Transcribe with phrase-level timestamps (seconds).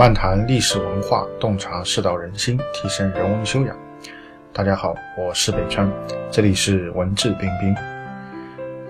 [0.00, 3.76] 漫谈历史文化，洞察世道人心，提升人文修养。
[4.50, 5.92] 大家好，我是北川，
[6.30, 7.74] 这里是文质彬彬。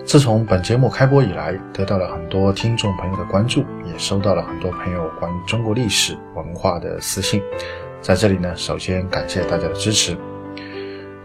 [0.05, 7.41] 自从本节目开播以来，得到了很多听众朋友的关注，也收到了很多朋友关于中国历史文化的私信。
[7.99, 10.15] 在这里呢，首先感谢大家的支持。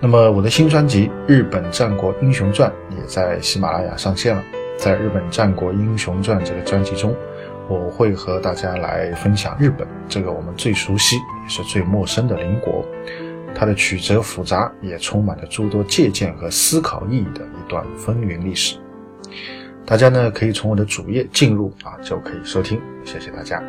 [0.01, 4.43] 那么我的新专辑《日本战国英雄传》也在喜马拉雅上线了。
[4.77, 7.15] 在日本战国英雄传这个专辑中，
[7.69, 12.85] 我会和大家来分享日本这个我们最熟悉也是最陌生的邻国，
[13.55, 18.77] 它的曲折复杂，也充满了诸多借鉴和思考意义的一段风云历史。
[19.85, 22.81] 大家呢可以从我的主页进入啊，就可以收听。
[23.05, 23.63] 谢谢大家。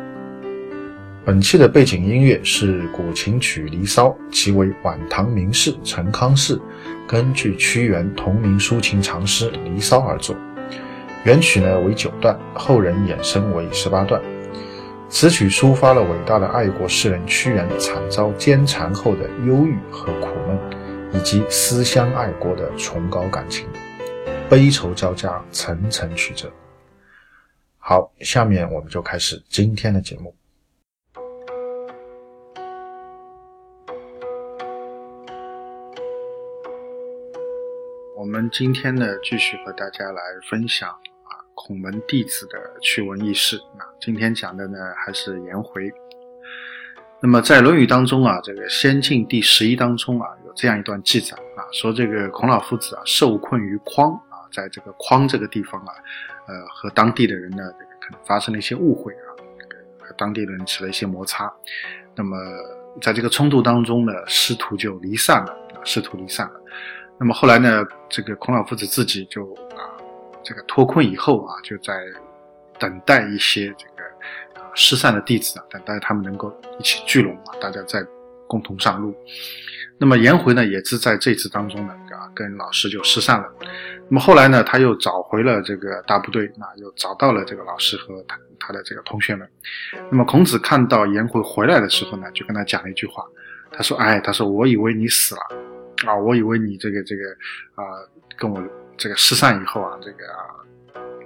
[1.24, 6.58] 本期的背景音乐是古琴曲《离骚》，其为晚唐名士陈康士
[7.06, 10.34] 根据屈原同名抒情长诗《离骚》而作。
[11.24, 14.22] 原曲呢为九段，后人衍生为十八段。
[15.10, 20.58] 此曲抒发了伟大的爱国诗人屈原惨遭奸残后的忧郁和苦闷，
[21.12, 23.66] 以及思乡爱国的崇高感情，
[24.48, 26.50] 悲愁交加，层层曲折。
[27.78, 30.34] 好，下面我们就开始今天的节目。
[38.14, 40.94] 我们今天呢，继续和大家来分享
[41.68, 43.58] 孔门弟子的趣闻轶事。
[43.76, 45.92] 啊今天讲的呢，还是颜回。
[47.20, 55.92] 那么在《论语》当中啊，这个《先进》第十一当中啊，有这样一段记载啊，说这个孔老夫子啊，受困于匡啊，在这个匡这个地方啊，
[56.46, 57.62] 呃，和当地的人呢，
[58.00, 59.28] 可能发生了一些误会啊，
[59.98, 61.52] 和当地人起了一些摩擦。
[62.14, 62.34] 那么
[63.02, 66.60] 在这个冲突当中呢，师徒就离散了，师徒离散了。
[67.18, 69.84] 那么后来呢，这个孔老夫子自己就啊，
[70.48, 72.00] 这个脱困以后啊，就在
[72.78, 74.02] 等待一些这个
[74.58, 78.02] 啊失散的弟子啊，等待他们能够一起聚拢啊，大家再
[78.46, 79.14] 共同上路。
[79.98, 83.46] 那么颜回呢，也是在这次当中呢，啊，跟老师就失散了。
[84.08, 89.46] 那么后来呢，他又找回了这个大部队，啊，又找到了这个老师和他他的这个同学们。
[90.10, 93.22] 那么孔子看到颜回回来的时候呢，就跟他讲了一句话，
[93.70, 95.42] 他说：“哎，他说我以为你死了。”
[96.08, 97.24] 啊，我以为你这个这个
[97.74, 97.84] 啊，
[98.38, 98.62] 跟我
[98.98, 100.24] 这个失散以后啊，这个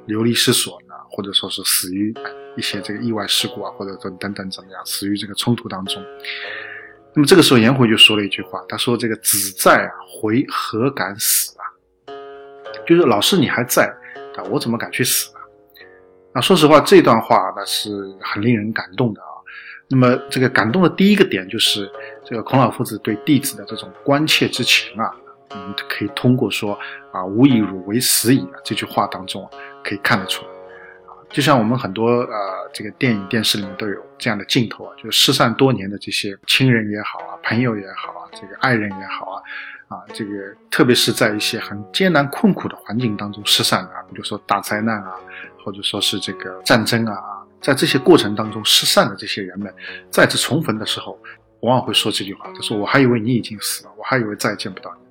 [0.06, 2.14] 流离失所呢，或者说是死于
[2.56, 6.02] 一些这个意外事故啊，或者说等等怎么样，死于这个冲突当中。
[7.14, 11.64] 那么这个时候颜回就说了一句话，他说：“这个子在啊，回何敢死啊？
[12.86, 13.86] 就是老师你还在
[14.36, 15.40] 啊，我怎么敢去死呢？”
[16.34, 17.90] 那说实话，这段话那是
[18.20, 19.28] 很令人感动的啊。
[19.88, 21.90] 那么这个感动的第一个点就是，
[22.24, 25.14] 这个孔老夫子对弟子的这种关切之情啊，
[25.54, 26.78] 我们可以通过说
[27.12, 29.50] 啊“吾以汝为死矣”这句话当中啊
[29.84, 30.50] 可以看得出来
[31.06, 31.12] 啊。
[31.30, 39.42] 就像我们很多呃这个电影电视里面都有这样的镜头啊，就是失散多年的这些亲人也好啊，朋友也好啊，这个爱人也好啊，
[39.88, 40.30] 啊这个
[40.70, 45.14] 特别是在一些很艰难困苦的环境当中失散啊，比如说大灾难啊，
[45.64, 47.16] 或者说是这个战争啊。
[47.60, 49.72] 在这些过程当中失散的这些人们，
[50.10, 51.16] 再次重逢的时候，
[51.60, 55.01] 往往会说这句话：“他说我还以为你已经死了，我还以为再也见不到你。”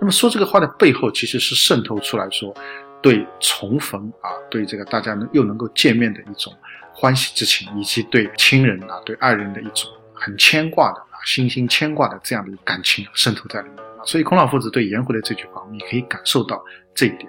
[0.00, 2.54] 那么说这个话的背后，其实是渗透出来说，
[3.02, 6.52] 对重逢啊，对这个大家能又能够见面的一种
[6.92, 13.78] 欢喜之情，以及对亲人啊、对爱人的一种很牵挂的啊、心心牵挂的这样的一个感情渗透在里面。
[14.04, 16.64] 所以孔老夫子对颜回的这句话，你可以感受到
[16.94, 17.28] 这一点。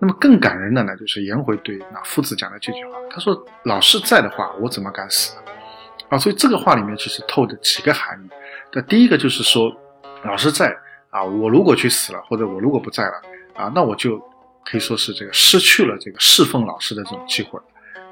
[0.00, 2.92] 那么更感人的呢，就是颜回对那夫子讲的这句话。
[3.10, 5.36] 他说：“老师在的话，我怎么敢死？”
[6.08, 8.28] 啊，所以这个话里面其实透着几个含义。
[8.72, 9.70] 那第一个就是说，
[10.24, 10.74] 老师在
[11.10, 13.22] 啊，我如果去死了，或者我如果不在了
[13.54, 14.18] 啊，那我就
[14.64, 17.58] 可以说是这个失去了这个侍奉老师的这种机会。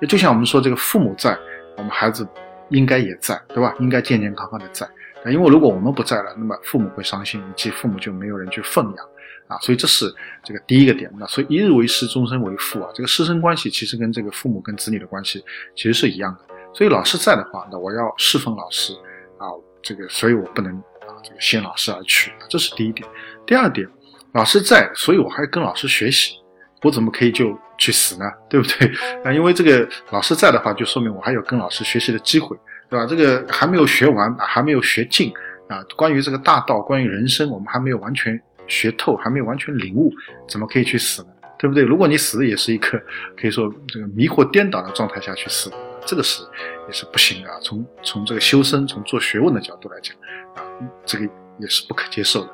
[0.00, 1.36] 也就像我们说，这个父母在，
[1.76, 2.26] 我们孩子
[2.70, 3.74] 应该也在，对吧？
[3.80, 4.88] 应该健健康康的在。
[5.26, 9.06] 因为如果我们不在了，那么父母会伤心，以及父母就没有人去奉养。
[9.48, 10.14] 啊，所以这是
[10.44, 11.10] 这个第一个点。
[11.18, 15.42] 那所以一日为师，终身为父啊，这个师生关系其实跟这个父母跟子女的关系
[15.74, 16.54] 其实是一样的。
[16.74, 18.92] 所以老师在的话，那我要侍奉老师
[19.38, 19.48] 啊，
[19.82, 20.80] 这个所以我不能
[21.18, 23.08] 啊这个先老师而去，这是第一点。
[23.44, 23.88] 第二点，
[24.32, 26.34] 老师在，所以我还跟老师学习，
[26.82, 28.24] 我怎么可以就去死呢？
[28.48, 28.88] 对不对？
[29.24, 32.56] 啊，因为这个老师在的话，就说明我还有跟老师学习的机会，
[32.88, 33.04] 对吧？
[33.06, 35.32] 这个还没有学完啊，还没有学尽
[35.68, 38.40] 啊，关于这个大道，关于人生，我们还没有完全。
[38.70, 40.12] 学透还没有完全领悟，
[40.46, 41.28] 怎么可以去死呢？
[41.58, 41.82] 对不对？
[41.82, 43.00] 如果你死也是一个
[43.36, 45.70] 可以说这个迷惑颠倒的状态下去死，
[46.06, 46.42] 这个是
[46.86, 47.58] 也是不行的啊。
[47.60, 50.16] 从从这个修身、从做学问的角度来讲
[50.54, 50.62] 啊，
[51.04, 51.24] 这个
[51.58, 52.50] 也是不可接受的。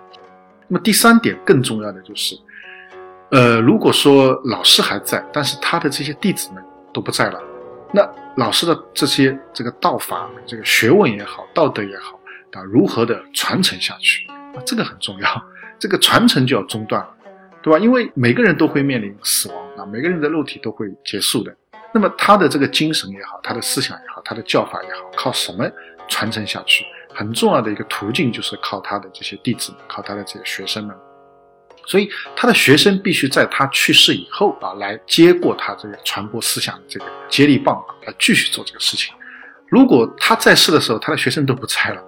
[0.66, 2.34] 那么第三点更重要的就是，
[3.30, 7.38] 呃，如果说老师还在，但是他的这些弟子们都不在了，
[7.92, 12.18] 那老师的这些这个道法、这个学问也好、道德也好
[12.52, 14.62] 啊，如何的传承下去啊？
[14.64, 15.44] 这个很重要，
[15.78, 17.14] 这个传承就要中断了，
[17.64, 17.78] 对吧？
[17.78, 21.56] 因为每个人都会面临死亡啊，每个人的肉体都会结束的。
[21.94, 25.64] 那么他的这个精神也好，他的思想也好，他的教法也好，靠什么
[26.06, 26.84] 传承下去？
[27.14, 30.94] 很重要的一个途径就是靠他的这些弟子，靠他的这些学生们。
[31.87, 39.14] 所以他的学生必须在他去世以后啊，来接过他这个传播思想的这个接力棒，来继续做这个事情。
[39.69, 42.02] 如果他在世的时候，他的学生都不在了，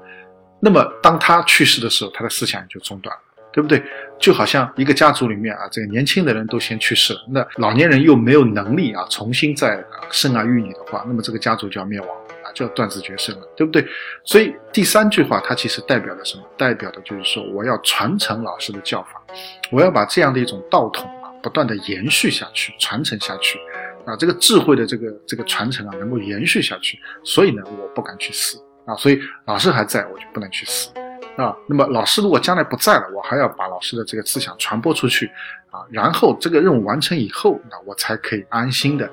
[0.61, 3.23] 那么当他去世的时候，他的思想也就中断了，
[3.57, 3.83] 对不对？
[4.21, 12.09] 就好像一个家族里面啊，这个年轻的人都先去世了，那老年人又没有能力啊，重新再生儿育女的话，那么这个家族就要灭亡
[12.45, 12.53] 啊。
[12.55, 13.87] 就要断子绝孙了，对不对？
[14.25, 16.45] 所以第三句话，它其实代表的什么？
[16.57, 19.23] 代表的就是说，我要传承老师的教法，
[19.71, 23.59] 我要把这样的一种道统啊，不断的延续下去，传承下去，
[24.07, 26.99] 啊，这个智慧的这个这个传承啊，能够延续下去。
[27.25, 30.91] 所以呢，我不敢去死啊，所以老师还在，我就不能去死
[31.37, 31.57] 啊。
[31.67, 35.31] 那么老师如果将来不在了，我还要把老师的这个思想传播出去
[35.71, 39.11] 啊，然后这个任务完成以后，那我才可以安心的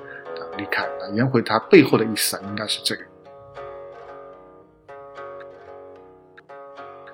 [0.56, 0.86] 离开。
[1.12, 3.02] 颜回他背后的意思啊，应该是这个。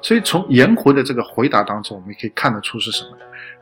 [0.02, 3.10] 所以从颜回的这个回答当中，我们可以看得出是什么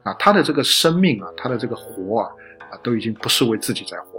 [0.05, 0.15] 啊？
[0.21, 2.31] 他的这个生命啊，他的这个活啊，
[2.71, 4.18] 啊，都已经不是为自己在活，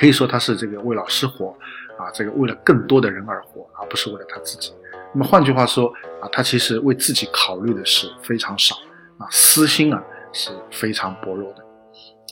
[0.00, 1.54] 可以说他是这个为老师活
[1.98, 4.72] 啊，这个为了更多的人而活，而不是为了他自己。
[5.12, 5.92] 那么换句话说
[6.22, 8.74] 啊，他其实为自己考虑的是非常少
[9.18, 10.02] 啊，私心啊
[10.32, 11.62] 是非常薄弱的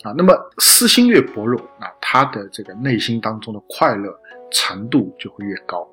[0.02, 0.14] 啊。
[0.16, 4.18] 那么私心越薄弱，那他的这个内心当中的快乐
[4.50, 5.86] 程度就会越高。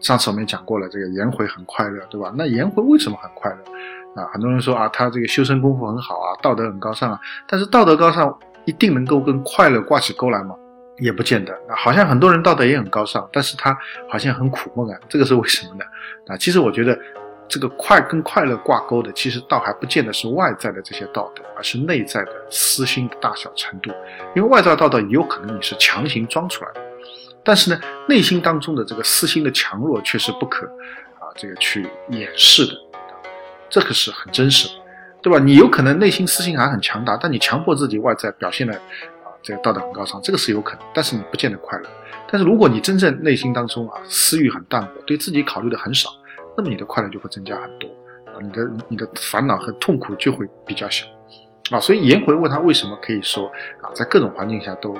[0.00, 2.32] 上次我们也讲过了，这个颜回很快乐，对吧？
[2.34, 4.26] 那颜回为什么很快乐啊？
[4.32, 7.20] 很多人说啊，他这个修身功夫很好啊，道德很高尚啊。
[7.46, 8.34] 但是道德高尚
[8.64, 10.54] 一定能够跟快乐挂起钩来吗？
[10.98, 11.56] 也不见得。
[11.68, 13.76] 好像很多人道德也很高尚，但是他
[14.08, 15.00] 好像很苦闷啊。
[15.08, 15.84] 这个是为什么呢？
[16.26, 16.98] 啊，其实我觉得
[17.48, 23.90] 这个快跟快乐挂钩的，其实倒还不见得是外在的这些道德，而是内在的私心的大小程度。
[24.34, 26.80] 因为外在道德也有可能你是强行装出来的。
[27.42, 30.66] 但是呢，内心当中的这个私心的强弱却是不可
[31.18, 32.72] 啊，这个去掩饰的，
[33.68, 34.74] 这个是很真实的，
[35.20, 35.38] 对吧？
[35.38, 38.80] 你有可能内心私心还很强大，但你强迫自己外在表现的，
[39.44, 41.88] 这个道德很高尚，这个是有可能，但是你不见得快乐。
[42.28, 46.10] 但是如果你真正内心当中啊，私欲很淡薄，对自己考虑的很少，
[46.56, 47.88] 那么你的快乐就会增加很多
[48.26, 51.06] 啊，你的你的烦恼和痛苦就会比较小
[51.70, 51.78] 啊。
[51.78, 53.46] 所以颜回问他为什么可以说
[53.80, 54.96] 啊，在各种环境下都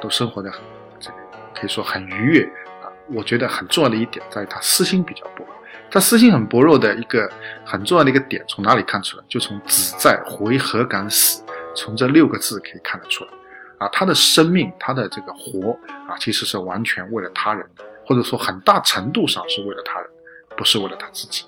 [0.00, 0.60] 都生活的很
[1.00, 1.16] 这个。
[1.58, 2.42] 可以说很愉悦
[2.82, 2.92] 啊！
[3.14, 5.42] 我觉得很重要的一点在于他私心比较薄。
[5.90, 7.26] 他私心很薄弱的一个
[7.64, 9.24] 很重要的一个点，从哪里看出来？
[9.26, 11.42] 就从“子在回何敢死”
[11.74, 13.30] 从这六个字可以看得出来
[13.78, 13.88] 啊！
[13.92, 15.72] 他的生命，他的这个活
[16.08, 20.08] 啊，其实是完全为了他人的，或者说很大程度上是为了他人，
[20.56, 21.44] 不是为了他自己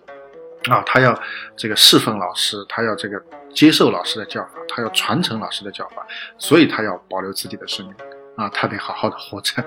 [0.70, 0.82] 啊！
[0.86, 1.18] 他要
[1.56, 3.22] 这个侍奉老师，他要这个
[3.52, 7.94] 接受老师的教法，他要传承老师的教法，所以他要保留自己的生命。
[8.38, 9.60] 啊，他得好好的活着，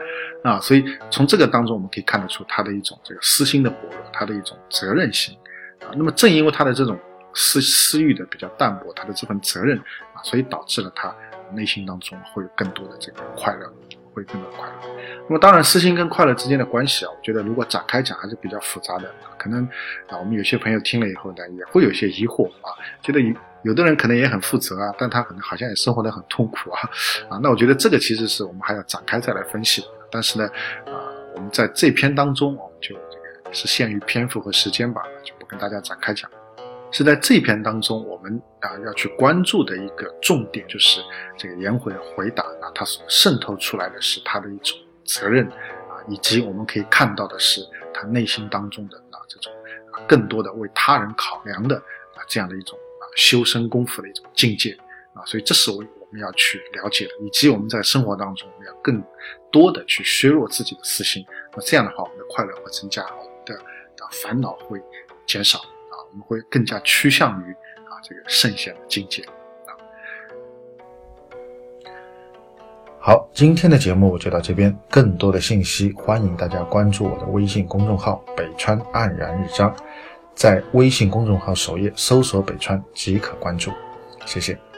[0.45, 5.37] 啊，所以从这个当中我们可以看得出他的一种这个私心的薄弱，他的一种责任心，
[5.81, 6.97] 啊，那么正因为他的这种
[7.33, 9.77] 私私欲的比较淡薄，他的这份责任
[10.13, 11.13] 啊，所以导致了他
[11.51, 13.71] 内心当中会有更多的这个快乐。
[14.13, 14.73] 会更多快乐。
[15.29, 19.09] 那么当然，私心跟快乐之间的关系啊，我觉得如果展开讲还是比较复杂的。
[19.37, 19.63] 可能
[20.09, 26.81] 啊，我们有些朋友听了以后呢，也会有些疑惑啊，觉得有有的人可能也很负责啊，但他可能好像也生活的很痛苦啊
[27.29, 27.39] 啊。
[27.41, 29.81] 那我觉得这个其实是我们还要展开再来分析。
[30.11, 30.45] 但是呢，
[30.87, 36.29] 啊，我们在这篇当中，我们就这个是限于篇幅和时间吧，就不跟大家展开讲。
[36.91, 41.01] 是在这篇当中，我们啊要去关注的一个重点，就是
[41.37, 47.61] 这个颜回回答啊，他所渗透出来的是他的一种责任啊，以及我们可以看到的是
[47.93, 49.51] 他内心当中的啊这种
[50.07, 54.77] 更多的为他人考量的啊这样的一种啊修身功夫的一种境界
[55.13, 59.01] 啊，所以这是我我们要去了解的，以及我们在生活当中我们要更
[59.49, 63.55] 多的去削弱自己的私心，那这样的话，我们的快乐会增加，我们的
[63.95, 64.81] 的烦恼会
[65.25, 65.61] 减少。
[66.11, 67.51] 我们会更加趋向于
[67.85, 69.71] 啊这个圣贤的境界啊。
[72.99, 79.73] 好，今天的节目就到这边，更多的信息欢迎大家关注我的微信公众号“北川黯然日章”，
[80.35, 83.71] 在微信公众号首页搜索“北川”即可关注，
[84.25, 84.70] 谢谢。